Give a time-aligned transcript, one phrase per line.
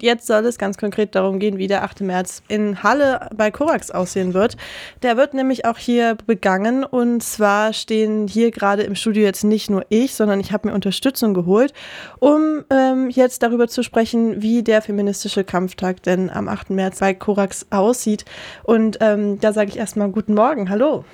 [0.00, 2.02] Jetzt soll es ganz konkret darum gehen, wie der 8.
[2.02, 4.56] März in Halle bei Korax aussehen wird.
[5.02, 9.70] Der wird nämlich auch hier begangen und zwar stehen hier gerade im Studio jetzt nicht
[9.70, 11.72] nur ich, sondern ich habe mir Unterstützung geholt,
[12.20, 16.70] um ähm, jetzt darüber zu sprechen, wie der feministische Kampftag denn am 8.
[16.70, 18.24] März bei Korax aussieht.
[18.62, 21.04] Und ähm, da sage ich erstmal guten Morgen, hallo.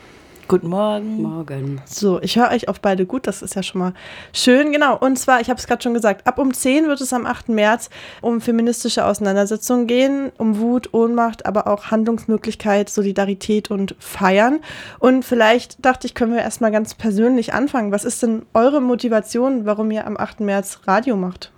[0.46, 1.22] Guten Morgen.
[1.22, 1.80] Morgen.
[1.86, 3.94] So, ich höre euch auf beide gut, das ist ja schon mal
[4.32, 4.72] schön.
[4.72, 7.24] Genau, und zwar, ich habe es gerade schon gesagt, ab um 10 wird es am
[7.24, 7.48] 8.
[7.48, 7.88] März
[8.20, 14.60] um feministische Auseinandersetzungen gehen, um Wut, Ohnmacht, aber auch Handlungsmöglichkeit, Solidarität und Feiern.
[14.98, 17.90] Und vielleicht dachte ich, können wir erstmal ganz persönlich anfangen.
[17.90, 20.40] Was ist denn eure Motivation, warum ihr am 8.
[20.40, 21.52] März Radio macht?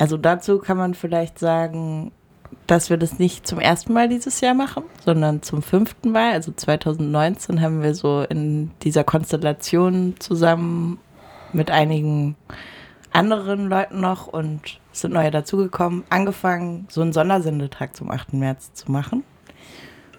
[0.00, 2.10] Also dazu kann man vielleicht sagen,
[2.66, 6.32] dass wir das nicht zum ersten Mal dieses Jahr machen, sondern zum fünften Mal.
[6.32, 10.98] Also 2019 haben wir so in dieser Konstellation zusammen
[11.52, 12.36] mit einigen
[13.12, 18.34] anderen Leuten noch und sind neue dazugekommen, angefangen, so einen Sondersendetag zum 8.
[18.34, 19.24] März zu machen.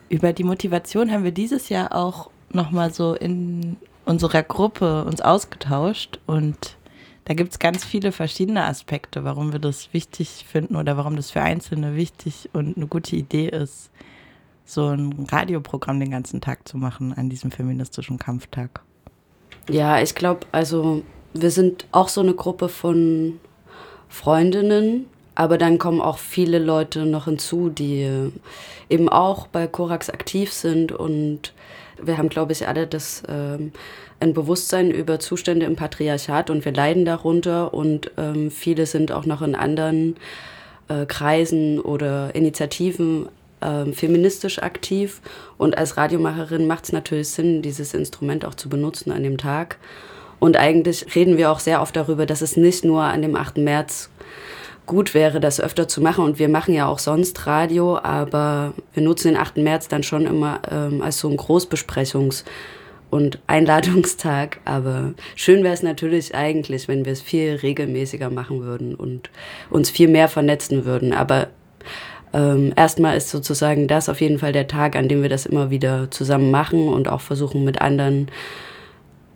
[0.10, 6.20] Über die Motivation haben wir dieses Jahr auch nochmal so in unserer Gruppe uns ausgetauscht
[6.28, 6.78] und
[7.26, 11.32] da gibt es ganz viele verschiedene Aspekte, warum wir das wichtig finden oder warum das
[11.32, 13.92] für Einzelne wichtig und eine gute Idee ist,
[14.66, 18.82] so ein Radioprogramm den ganzen Tag zu machen an diesem feministischen Kampftag.
[19.70, 23.40] Ja, ich glaube, also wir sind auch so eine Gruppe von
[24.10, 28.32] Freundinnen, aber dann kommen auch viele Leute noch hinzu, die
[28.90, 31.54] eben auch bei Korax aktiv sind und
[32.02, 33.72] wir haben, glaube ich, alle das ähm,
[34.20, 39.26] ein Bewusstsein über Zustände im Patriarchat und wir leiden darunter und ähm, viele sind auch
[39.26, 40.16] noch in anderen
[40.88, 43.28] äh, Kreisen oder Initiativen
[43.62, 45.22] äh, feministisch aktiv
[45.58, 49.78] und als Radiomacherin macht es natürlich Sinn, dieses Instrument auch zu benutzen an dem Tag.
[50.40, 53.58] Und eigentlich reden wir auch sehr oft darüber, dass es nicht nur an dem 8.
[53.60, 54.10] März
[54.86, 56.24] gut wäre, das öfter zu machen.
[56.24, 59.58] Und wir machen ja auch sonst Radio, aber wir nutzen den 8.
[59.58, 62.44] März dann schon immer ähm, als so ein Großbesprechungs-
[63.10, 64.60] und Einladungstag.
[64.66, 69.30] Aber schön wäre es natürlich eigentlich, wenn wir es viel regelmäßiger machen würden und
[69.70, 71.14] uns viel mehr vernetzen würden.
[71.14, 71.48] Aber
[72.34, 75.70] ähm, erstmal ist sozusagen das auf jeden Fall der Tag, an dem wir das immer
[75.70, 78.28] wieder zusammen machen und auch versuchen mit anderen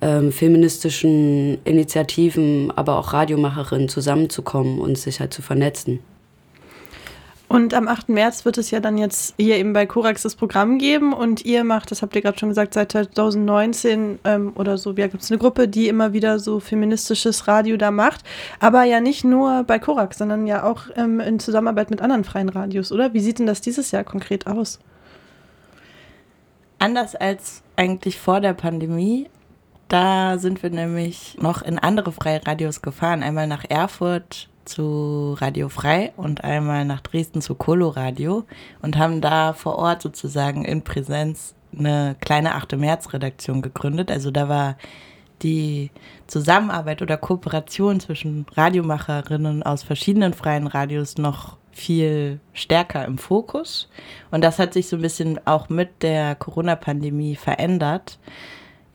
[0.01, 5.99] ähm, feministischen Initiativen, aber auch Radiomacherinnen zusammenzukommen und sich halt zu vernetzen.
[7.49, 8.09] Und am 8.
[8.09, 11.63] März wird es ja dann jetzt hier eben bei Korax das Programm geben und ihr
[11.63, 15.31] macht, das habt ihr gerade schon gesagt, seit 2019 ähm, oder so, ja, gibt es
[15.31, 18.25] eine Gruppe, die immer wieder so feministisches Radio da macht,
[18.59, 22.49] aber ja nicht nur bei Korax, sondern ja auch ähm, in Zusammenarbeit mit anderen freien
[22.49, 23.13] Radios, oder?
[23.13, 24.79] Wie sieht denn das dieses Jahr konkret aus?
[26.79, 29.29] Anders als eigentlich vor der Pandemie
[29.87, 33.23] da sind wir nämlich noch in andere freie Radios gefahren.
[33.23, 38.43] Einmal nach Erfurt zu Radio Frei und einmal nach Dresden zu Coloradio
[38.81, 42.77] und haben da vor Ort sozusagen in Präsenz eine kleine 8.
[42.77, 44.11] März-Redaktion gegründet.
[44.11, 44.77] Also da war
[45.41, 45.91] die
[46.25, 53.87] Zusammenarbeit oder Kooperation zwischen Radiomacherinnen aus verschiedenen freien Radios noch viel stärker im Fokus.
[54.31, 58.17] Und das hat sich so ein bisschen auch mit der Corona-Pandemie verändert.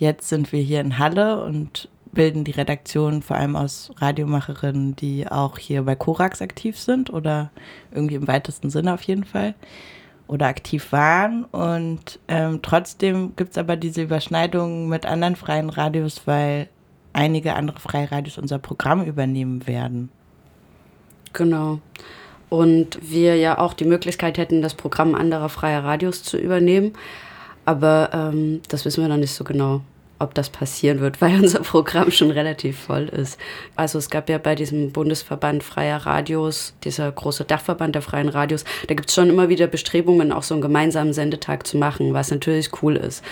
[0.02, 5.28] Jetzt sind wir hier in Halle und bilden die Redaktion vor allem aus Radiomacherinnen, die
[5.28, 7.52] auch hier bei Korax aktiv sind oder
[7.92, 9.54] irgendwie im weitesten Sinne auf jeden Fall
[10.26, 11.44] oder aktiv waren.
[11.44, 16.68] Und ähm, trotzdem gibt es aber diese Überschneidungen mit anderen freien Radios, weil
[17.12, 20.08] einige andere freie Radios unser Programm übernehmen werden.
[21.32, 21.78] Genau.
[22.48, 26.94] Und wir ja auch die Möglichkeit hätten, das Programm anderer freier Radios zu übernehmen.
[27.64, 29.82] Aber ähm, das wissen wir noch nicht so genau
[30.22, 33.38] ob das passieren wird, weil unser Programm schon relativ voll ist.
[33.76, 38.64] Also es gab ja bei diesem Bundesverband freier Radios, dieser große Dachverband der freien Radios,
[38.88, 42.30] da gibt es schon immer wieder Bestrebungen, auch so einen gemeinsamen Sendetag zu machen, was
[42.30, 43.22] natürlich cool ist.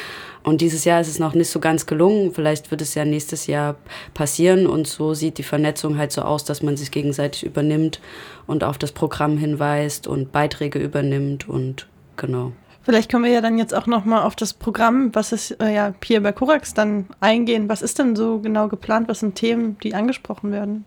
[0.42, 2.32] Und dieses Jahr ist es noch nicht so ganz gelungen.
[2.32, 3.76] Vielleicht wird es ja nächstes Jahr
[4.14, 4.66] passieren.
[4.66, 8.00] Und so sieht die Vernetzung halt so aus, dass man sich gegenseitig übernimmt
[8.46, 12.52] und auf das Programm hinweist und Beiträge übernimmt und genau.
[12.82, 15.74] Vielleicht können wir ja dann jetzt auch noch mal auf das Programm, was ist äh,
[15.74, 17.68] ja hier bei Korax dann eingehen.
[17.68, 19.08] Was ist denn so genau geplant?
[19.08, 20.84] Was sind Themen, die angesprochen werden?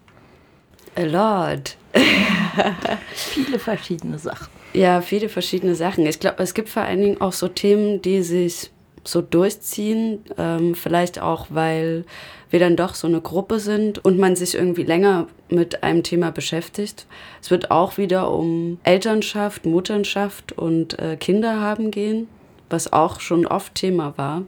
[0.96, 1.78] A lot.
[3.14, 4.48] viele verschiedene Sachen.
[4.74, 6.06] Ja, viele verschiedene Sachen.
[6.06, 8.72] Ich glaube, es gibt vor allen Dingen auch so Themen, die sich
[9.04, 10.24] so durchziehen.
[10.38, 12.06] Ähm, vielleicht auch, weil
[12.50, 16.32] wir dann doch so eine Gruppe sind und man sich irgendwie länger mit einem Thema
[16.32, 17.08] beschäftigt.
[17.42, 22.28] Es wird auch wieder um Elternschaft, Mutterschaft und äh, Kinder haben gehen,
[22.70, 24.44] was auch schon oft Thema war.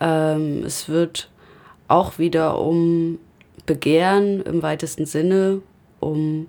[0.00, 1.30] Ähm, es wird
[1.88, 3.18] auch wieder um
[3.66, 5.62] Begehren im weitesten Sinne,
[6.00, 6.46] um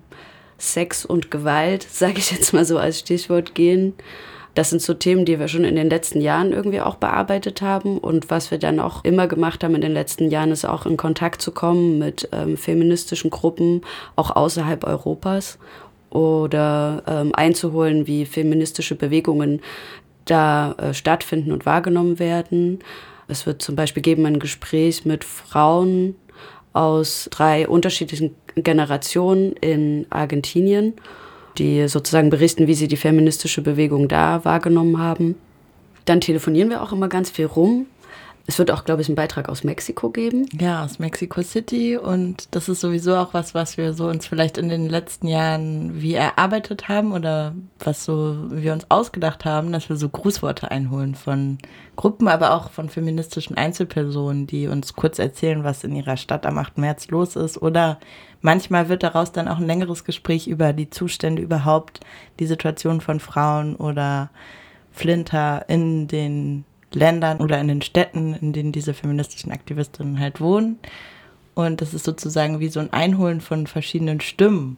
[0.58, 3.94] Sex und Gewalt, sage ich jetzt mal so als Stichwort gehen.
[4.58, 7.96] Das sind so Themen, die wir schon in den letzten Jahren irgendwie auch bearbeitet haben.
[7.96, 10.96] Und was wir dann auch immer gemacht haben in den letzten Jahren, ist auch in
[10.96, 13.82] Kontakt zu kommen mit ähm, feministischen Gruppen,
[14.16, 15.60] auch außerhalb Europas.
[16.10, 19.60] Oder ähm, einzuholen, wie feministische Bewegungen
[20.24, 22.80] da äh, stattfinden und wahrgenommen werden.
[23.28, 26.16] Es wird zum Beispiel geben ein Gespräch mit Frauen
[26.72, 30.94] aus drei unterschiedlichen Generationen in Argentinien
[31.58, 35.34] die sozusagen berichten, wie sie die feministische Bewegung da wahrgenommen haben.
[36.04, 37.86] Dann telefonieren wir auch immer ganz viel rum.
[38.50, 40.48] Es wird auch, glaube ich, einen Beitrag aus Mexiko geben.
[40.58, 41.98] Ja, aus Mexico City.
[41.98, 46.00] Und das ist sowieso auch was, was wir so uns vielleicht in den letzten Jahren
[46.00, 51.14] wie erarbeitet haben oder was so wir uns ausgedacht haben, dass wir so Grußworte einholen
[51.14, 51.58] von
[51.94, 56.56] Gruppen, aber auch von feministischen Einzelpersonen, die uns kurz erzählen, was in ihrer Stadt am
[56.56, 56.78] 8.
[56.78, 58.00] März los ist oder
[58.40, 62.00] manchmal wird daraus dann auch ein längeres Gespräch über die Zustände überhaupt,
[62.40, 64.30] die Situation von Frauen oder
[64.90, 70.78] Flinter in den Ländern oder in den Städten, in denen diese feministischen Aktivistinnen halt wohnen.
[71.54, 74.76] Und das ist sozusagen wie so ein Einholen von verschiedenen Stimmen.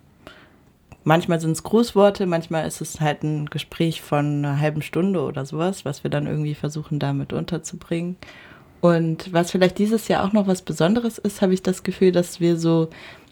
[1.05, 5.47] Manchmal sind es Grußworte, manchmal ist es halt ein Gespräch von einer halben Stunde oder
[5.47, 8.17] sowas, was wir dann irgendwie versuchen damit unterzubringen.
[8.81, 12.41] Und was vielleicht dieses Jahr auch noch was Besonderes ist, habe ich das Gefühl, dass
[12.41, 12.89] wir so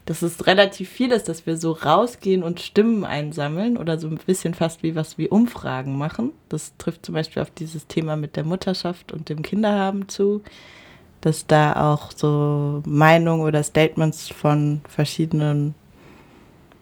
[0.08, 4.16] dass es relativ viel ist, dass wir so rausgehen und Stimmen einsammeln oder so ein
[4.16, 6.32] bisschen fast wie was wie Umfragen machen.
[6.48, 10.40] Das trifft zum Beispiel auf dieses Thema mit der Mutterschaft und dem Kinderhaben zu,
[11.20, 15.74] dass da auch so Meinungen oder Statements von verschiedenen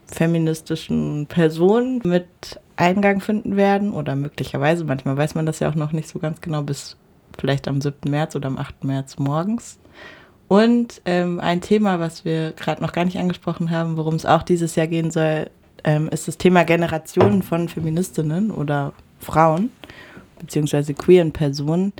[0.06, 2.28] feministischen Personen mit
[2.76, 6.40] Eingang finden werden oder möglicherweise, manchmal weiß man das ja auch noch nicht so ganz
[6.40, 6.96] genau, bis
[7.36, 8.08] vielleicht am 7.
[8.08, 8.84] März oder am 8.
[8.84, 9.80] März morgens.
[10.48, 14.42] Und ähm, ein Thema, was wir gerade noch gar nicht angesprochen haben, worum es auch
[14.42, 15.50] dieses Jahr gehen soll,
[15.84, 19.70] ähm, ist das Thema Generationen von Feministinnen oder Frauen,
[20.38, 21.92] beziehungsweise queeren Personen.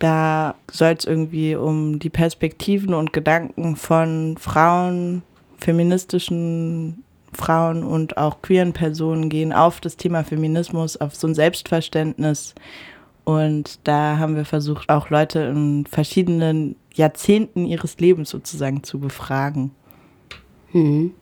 [0.00, 5.22] Da soll es irgendwie um die Perspektiven und Gedanken von Frauen,
[5.58, 12.54] feministischen Frauen und auch queeren Personen gehen auf das Thema Feminismus, auf so ein Selbstverständnis.
[13.24, 19.72] Und da haben wir versucht, auch Leute in verschiedenen Jahrzehnten ihres Lebens sozusagen zu befragen.
[20.72, 21.12] Mhm.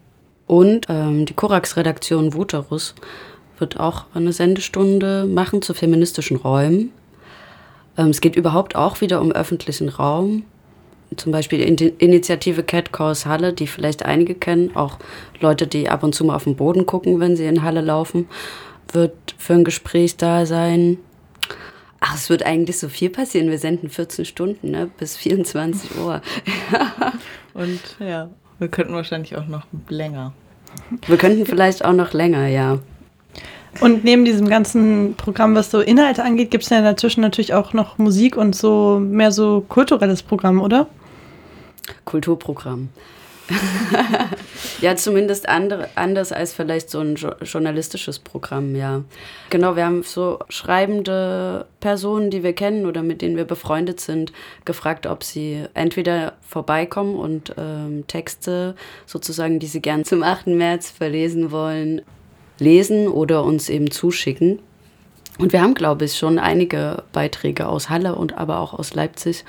[0.46, 2.94] Und ähm, die Korax-Redaktion Wuterus
[3.58, 6.90] wird auch eine Sendestunde machen zu feministischen Räumen.
[7.96, 10.44] Ähm, es geht überhaupt auch wieder um öffentlichen Raum.
[11.16, 14.98] Zum Beispiel die Initiative Cat Calls Halle, die vielleicht einige kennen, auch
[15.40, 18.28] Leute, die ab und zu mal auf den Boden gucken, wenn sie in Halle laufen,
[18.92, 20.98] wird für ein Gespräch da sein.
[22.00, 23.50] Ach, es wird eigentlich so viel passieren.
[23.50, 24.88] Wir senden 14 Stunden, ne?
[24.98, 26.22] bis 24 Uhr.
[27.54, 30.32] Und ja, wir könnten wahrscheinlich auch noch länger.
[31.06, 32.78] Wir könnten vielleicht auch noch länger, ja.
[33.80, 37.72] Und neben diesem ganzen Programm, was so Inhalte angeht, gibt es ja dazwischen natürlich auch
[37.72, 40.86] noch Musik und so mehr so kulturelles Programm, oder?
[42.04, 42.88] Kulturprogramm.
[44.80, 49.02] ja, zumindest andere, anders als vielleicht so ein jo journalistisches Programm, ja.
[49.50, 54.32] Genau, wir haben so schreibende Personen, die wir kennen oder mit denen wir befreundet sind,
[54.64, 58.74] gefragt, ob sie entweder vorbeikommen und ähm, Texte
[59.06, 60.48] sozusagen, die sie gern zum 8.
[60.48, 62.02] März verlesen wollen,
[62.58, 64.58] lesen oder uns eben zuschicken.
[65.38, 69.44] Und wir haben, glaube ich, schon einige Beiträge aus Halle und aber auch aus Leipzig.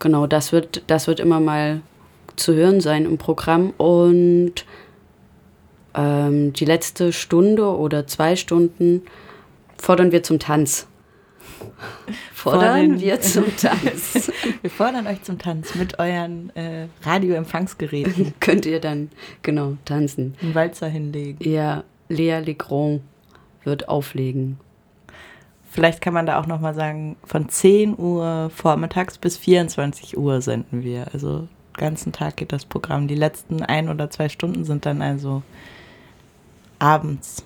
[0.00, 1.80] Genau, das wird, das wird immer mal
[2.36, 3.70] zu hören sein im Programm.
[3.76, 4.64] Und
[5.94, 9.02] ähm, die letzte Stunde oder zwei Stunden
[9.78, 10.86] fordern wir zum Tanz.
[12.32, 14.30] Fordern wir zum Tanz.
[14.60, 18.34] wir fordern euch zum Tanz mit euren äh, Radioempfangsgeräten.
[18.40, 19.10] Könnt ihr dann,
[19.42, 20.34] genau, tanzen.
[20.42, 21.38] Einen Walzer hinlegen.
[21.48, 23.02] Ja, Lea Legrand
[23.64, 24.58] wird auflegen.
[25.70, 30.82] Vielleicht kann man da auch nochmal sagen, von 10 Uhr vormittags bis 24 Uhr senden
[30.82, 31.08] wir.
[31.12, 33.08] Also ganzen Tag geht das Programm.
[33.08, 35.42] Die letzten ein oder zwei Stunden sind dann also
[36.78, 37.44] abends,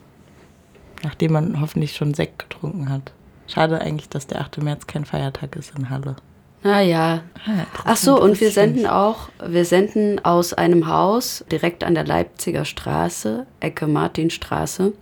[1.03, 3.13] nachdem man hoffentlich schon Sekt getrunken hat.
[3.47, 4.63] Schade eigentlich, dass der 8.
[4.63, 6.17] März kein Feiertag ist in Halle.
[6.63, 7.23] Naja.
[7.47, 12.05] Ah, Ach so, und wir senden auch, wir senden aus einem Haus direkt an der
[12.05, 14.93] Leipziger Straße, Ecke Martinstraße,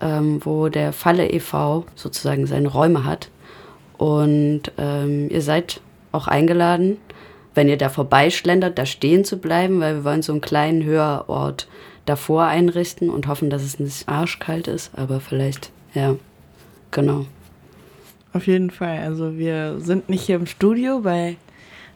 [0.00, 1.84] ähm, wo der Falle e.V.
[1.96, 3.30] sozusagen seine Räume hat.
[3.98, 5.80] Und ähm, ihr seid
[6.12, 6.98] auch eingeladen,
[7.56, 11.68] wenn ihr da vorbeischlendert, da stehen zu bleiben, weil wir wollen so einen kleinen Hörort
[12.04, 16.16] davor einrichten und hoffen, dass es nicht arschkalt ist, aber vielleicht, ja,
[16.90, 17.26] genau.
[18.32, 18.98] Auf jeden Fall.
[18.98, 21.36] Also wir sind nicht hier im Studio bei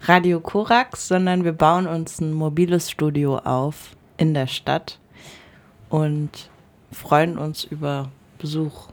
[0.03, 4.99] Radio Korax, sondern wir bauen uns ein mobiles Studio auf in der Stadt.
[5.91, 6.49] und
[6.93, 8.89] freuen uns über Besuch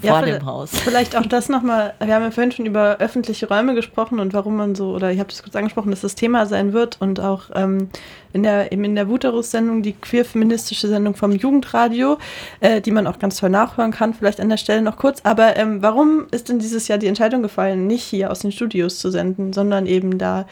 [0.00, 0.70] vor dem Haus.
[0.84, 4.56] Vielleicht auch das nochmal, wir haben ja vorhin schon über öffentliche Räume gesprochen und warum
[4.56, 7.44] man so, oder ich habe das kurz angesprochen, dass das Thema sein wird und auch
[7.54, 7.88] ähm,
[8.32, 12.18] in der, eben in der Wuterus-Sendung, die queer-feministische Sendung vom Jugendradio,
[12.60, 15.20] äh, die man auch ganz toll nachhören kann, vielleicht an der Stelle noch kurz.
[15.22, 18.98] Aber ähm, warum ist denn dieses Jahr die Entscheidung gefallen, nicht hier aus den Studios
[18.98, 20.46] zu senden, sondern eben da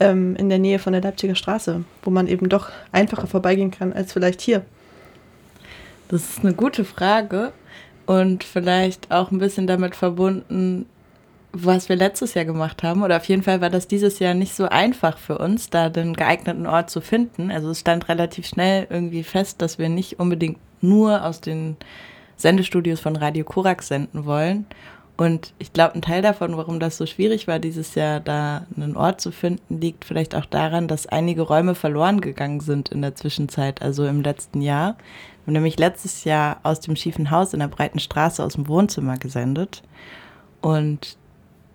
[0.00, 3.92] ähm, in der Nähe von der Leipziger Straße, wo man eben doch einfacher vorbeigehen kann
[3.92, 4.62] als vielleicht hier?
[6.08, 7.52] Das ist eine gute Frage
[8.06, 10.86] und vielleicht auch ein bisschen damit verbunden,
[11.52, 13.02] was wir letztes Jahr gemacht haben.
[13.02, 16.14] Oder auf jeden Fall war das dieses Jahr nicht so einfach für uns, da den
[16.14, 17.50] geeigneten Ort zu finden.
[17.50, 21.76] Also es stand relativ schnell irgendwie fest, dass wir nicht unbedingt nur aus den
[22.36, 24.66] Sendestudios von Radio Korax senden wollen.
[25.16, 28.96] Und ich glaube, ein Teil davon, warum das so schwierig war, dieses Jahr da einen
[28.96, 33.14] Ort zu finden, liegt vielleicht auch daran, dass einige Räume verloren gegangen sind in der
[33.14, 34.96] Zwischenzeit, also im letzten Jahr.
[35.46, 39.16] Haben nämlich letztes Jahr aus dem schiefen Haus in der breiten Straße aus dem Wohnzimmer
[39.16, 39.84] gesendet.
[40.60, 41.16] Und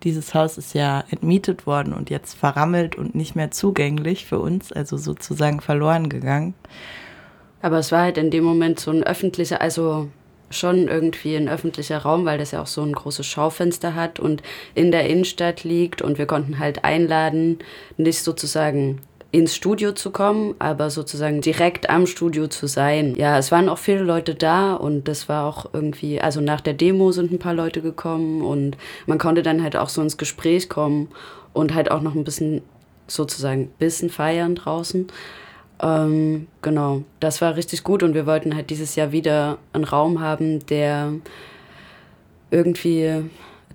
[0.03, 4.73] dieses Haus ist ja entmietet worden und jetzt verrammelt und nicht mehr zugänglich für uns,
[4.73, 6.53] also sozusagen verloren gegangen.
[7.61, 10.09] Aber es war halt in dem Moment so ein öffentlicher, also
[10.49, 14.43] schon irgendwie ein öffentlicher Raum, weil das ja auch so ein großes Schaufenster hat und
[14.75, 17.59] in der Innenstadt liegt und wir konnten halt einladen,
[17.95, 18.99] nicht sozusagen
[19.31, 23.15] ins Studio zu kommen, aber sozusagen direkt am Studio zu sein.
[23.15, 26.73] Ja, es waren auch viele Leute da und das war auch irgendwie, also nach der
[26.73, 30.67] Demo sind ein paar Leute gekommen und man konnte dann halt auch so ins Gespräch
[30.67, 31.07] kommen
[31.53, 32.61] und halt auch noch ein bisschen
[33.07, 35.07] sozusagen bisschen feiern draußen.
[35.81, 40.19] Ähm, genau, das war richtig gut und wir wollten halt dieses Jahr wieder einen Raum
[40.19, 41.13] haben, der
[42.51, 43.23] irgendwie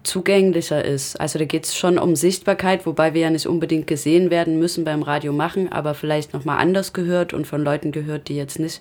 [0.07, 1.21] zugänglicher ist.
[1.21, 4.85] Also da geht es schon um Sichtbarkeit, wobei wir ja nicht unbedingt gesehen werden müssen
[4.85, 8.81] beim Radio machen, aber vielleicht nochmal anders gehört und von Leuten gehört, die jetzt nicht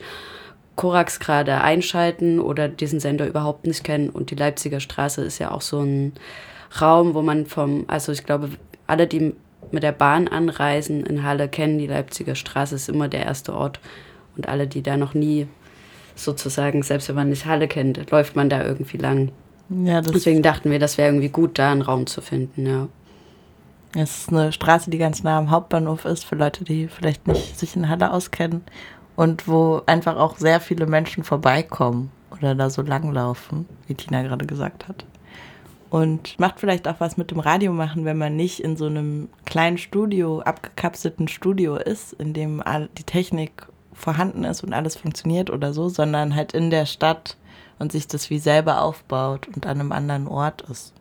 [0.75, 4.09] Korax gerade einschalten oder diesen Sender überhaupt nicht kennen.
[4.09, 6.13] Und die Leipziger Straße ist ja auch so ein
[6.81, 8.49] Raum, wo man vom, also ich glaube,
[8.87, 9.33] alle, die
[9.71, 13.79] mit der Bahn anreisen in Halle, kennen die Leipziger Straße, ist immer der erste Ort.
[14.35, 15.47] Und alle, die da noch nie
[16.15, 19.31] sozusagen, selbst wenn man nicht Halle kennt, läuft man da irgendwie lang.
[19.69, 22.87] Ja, Deswegen dachten wir, das wäre irgendwie gut, da einen Raum zu finden, ja.
[23.97, 27.57] Es ist eine Straße, die ganz nah am Hauptbahnhof ist, für Leute, die vielleicht nicht
[27.57, 28.63] sich in Halle auskennen.
[29.15, 34.45] Und wo einfach auch sehr viele Menschen vorbeikommen oder da so langlaufen, wie Tina gerade
[34.45, 35.05] gesagt hat.
[35.89, 39.29] Und macht vielleicht auch was mit dem Radio machen, wenn man nicht in so einem
[39.45, 42.61] kleinen Studio, abgekapselten Studio ist, in dem
[42.97, 47.37] die Technik vorhanden ist und alles funktioniert oder so, sondern halt in der Stadt
[47.79, 50.93] und sich das wie selber aufbaut und an einem anderen Ort ist.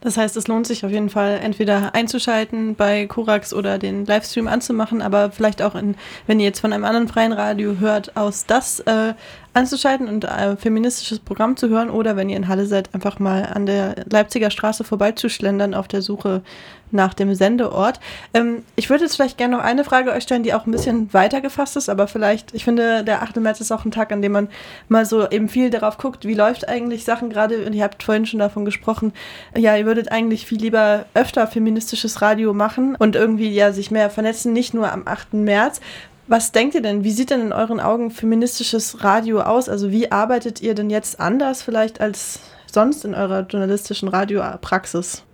[0.00, 4.46] Das heißt, es lohnt sich auf jeden Fall, entweder einzuschalten bei Korax oder den Livestream
[4.46, 5.96] anzumachen, aber vielleicht auch, in,
[6.28, 9.14] wenn ihr jetzt von einem anderen freien Radio hört, aus das äh,
[9.54, 13.44] anzuschalten und ein feministisches Programm zu hören oder wenn ihr in Halle seid, einfach mal
[13.44, 16.42] an der Leipziger Straße vorbeizuschlendern auf der Suche
[16.90, 18.00] nach dem Sendeort.
[18.34, 21.12] Ähm, ich würde jetzt vielleicht gerne noch eine Frage euch stellen, die auch ein bisschen
[21.12, 23.36] weiter gefasst ist, aber vielleicht, ich finde, der 8.
[23.36, 24.48] März ist auch ein Tag, an dem man
[24.88, 28.26] mal so eben viel darauf guckt, wie läuft eigentlich Sachen gerade, und ihr habt vorhin
[28.26, 29.12] schon davon gesprochen,
[29.56, 34.10] ja, ihr würdet eigentlich viel lieber öfter feministisches Radio machen und irgendwie ja sich mehr
[34.10, 35.34] vernetzen, nicht nur am 8.
[35.34, 35.80] März.
[36.28, 37.04] Was denkt ihr denn?
[37.04, 39.70] Wie sieht denn in euren Augen feministisches Radio aus?
[39.70, 45.24] Also wie arbeitet ihr denn jetzt anders vielleicht als sonst in eurer journalistischen Radiopraxis?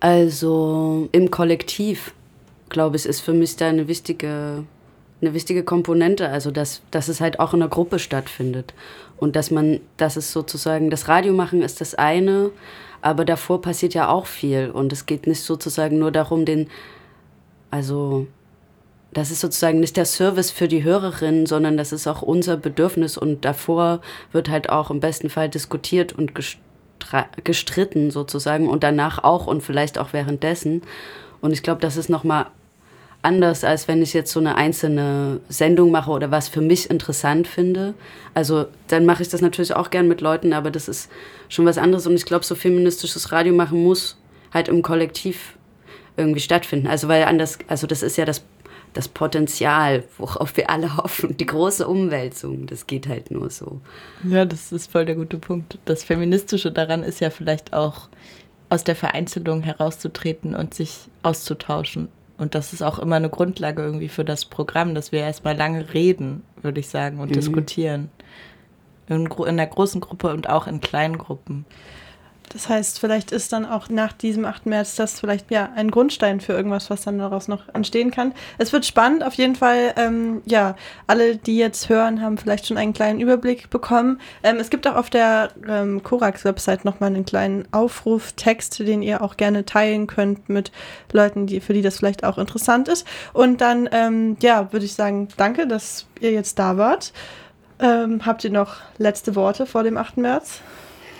[0.00, 2.12] Also im Kollektiv,
[2.68, 4.64] glaube ich, ist für mich da eine wichtige,
[5.22, 6.28] eine wichtige Komponente.
[6.28, 8.74] Also dass, dass es halt auch in der Gruppe stattfindet.
[9.16, 12.50] Und dass man, dass es sozusagen, das Radio machen ist das eine,
[13.00, 14.68] aber davor passiert ja auch viel.
[14.70, 16.68] Und es geht nicht sozusagen nur darum, den,
[17.70, 18.26] also
[19.12, 23.18] das ist sozusagen nicht der Service für die Hörerin, sondern das ist auch unser Bedürfnis
[23.18, 24.00] und davor
[24.32, 26.32] wird halt auch im besten Fall diskutiert und
[27.44, 30.82] gestritten sozusagen und danach auch und vielleicht auch währenddessen.
[31.40, 32.46] Und ich glaube, das ist nochmal
[33.20, 37.46] anders, als wenn ich jetzt so eine einzelne Sendung mache oder was für mich interessant
[37.46, 37.94] finde.
[38.34, 41.10] Also dann mache ich das natürlich auch gern mit Leuten, aber das ist
[41.48, 44.16] schon was anderes und ich glaube, so feministisches Radio machen muss
[44.54, 45.56] halt im Kollektiv
[46.16, 46.86] irgendwie stattfinden.
[46.86, 48.42] Also weil anders, also das ist ja das
[48.92, 53.80] das Potenzial, worauf wir alle hoffen, die große Umwälzung, das geht halt nur so.
[54.24, 55.78] Ja, das ist voll der gute Punkt.
[55.84, 58.08] Das Feministische daran ist ja vielleicht auch
[58.68, 62.08] aus der Vereinzelung herauszutreten und sich auszutauschen.
[62.38, 65.92] Und das ist auch immer eine Grundlage irgendwie für das Programm, dass wir erstmal lange
[65.94, 67.34] reden, würde ich sagen, und mhm.
[67.34, 68.10] diskutieren.
[69.08, 71.66] In, in der großen Gruppe und auch in kleinen Gruppen.
[72.52, 74.66] Das heißt, vielleicht ist dann auch nach diesem 8.
[74.66, 78.34] März das vielleicht ja ein Grundstein für irgendwas, was dann daraus noch entstehen kann.
[78.58, 79.94] Es wird spannend, auf jeden Fall.
[79.96, 84.20] Ähm, ja, alle, die jetzt hören, haben vielleicht schon einen kleinen Überblick bekommen.
[84.42, 89.38] Ähm, es gibt auch auf der ähm, Korax-Website nochmal einen kleinen Aufruftext, den ihr auch
[89.38, 90.72] gerne teilen könnt mit
[91.10, 93.06] Leuten, die, für die das vielleicht auch interessant ist.
[93.32, 97.12] Und dann, ähm, ja, würde ich sagen, danke, dass ihr jetzt da wart.
[97.78, 100.18] Ähm, habt ihr noch letzte Worte vor dem 8.
[100.18, 100.60] März?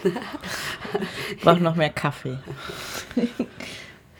[1.42, 2.38] Braucht noch mehr Kaffee.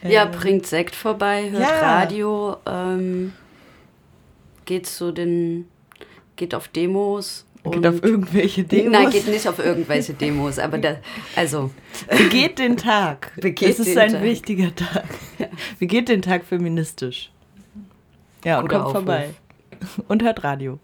[0.05, 1.99] Ja, bringt Sekt vorbei, hört Ja.
[1.99, 3.31] Radio, ähm,
[4.65, 5.69] geht zu den,
[6.35, 7.45] geht auf Demos.
[7.63, 8.91] Geht auf irgendwelche Demos.
[8.91, 10.97] Nein, geht nicht auf irgendwelche Demos, aber da,
[11.37, 11.71] also,
[12.09, 13.31] Begeht den Tag.
[13.37, 14.23] Begeht es ist ein Tag.
[14.23, 15.05] wichtiger Tag.
[15.79, 17.31] Begeht den Tag feministisch.
[18.43, 19.05] Ja, und Guter kommt Aufruf.
[19.05, 19.29] vorbei.
[20.09, 20.79] Und hört Radio.